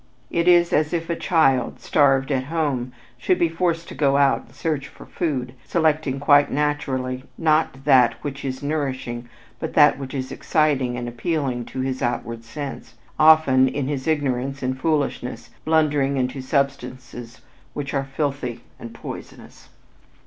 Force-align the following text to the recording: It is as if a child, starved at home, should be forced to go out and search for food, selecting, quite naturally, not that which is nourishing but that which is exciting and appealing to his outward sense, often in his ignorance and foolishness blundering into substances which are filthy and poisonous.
It 0.31 0.47
is 0.47 0.73
as 0.73 0.93
if 0.93 1.11
a 1.11 1.15
child, 1.15 1.79
starved 1.79 2.31
at 2.31 2.45
home, 2.45 2.91
should 3.19 3.37
be 3.37 3.49
forced 3.49 3.87
to 3.89 3.93
go 3.93 4.17
out 4.17 4.45
and 4.47 4.55
search 4.55 4.87
for 4.87 5.05
food, 5.05 5.53
selecting, 5.63 6.19
quite 6.19 6.49
naturally, 6.51 7.23
not 7.37 7.85
that 7.85 8.15
which 8.23 8.43
is 8.43 8.63
nourishing 8.63 9.29
but 9.59 9.75
that 9.75 9.99
which 9.99 10.15
is 10.15 10.31
exciting 10.31 10.97
and 10.97 11.07
appealing 11.07 11.65
to 11.65 11.81
his 11.81 12.01
outward 12.01 12.43
sense, 12.43 12.95
often 13.19 13.67
in 13.67 13.87
his 13.87 14.07
ignorance 14.07 14.63
and 14.63 14.79
foolishness 14.79 15.51
blundering 15.65 16.17
into 16.17 16.41
substances 16.41 17.41
which 17.75 17.93
are 17.93 18.05
filthy 18.05 18.61
and 18.79 18.95
poisonous. 18.95 19.69